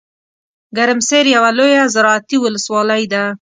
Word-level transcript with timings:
ګرمسیر 0.77 1.25
یوه 1.35 1.49
لویه 1.57 1.83
زراعتي 1.95 2.37
ولسوالۍ 2.39 3.03
ده. 3.13 3.23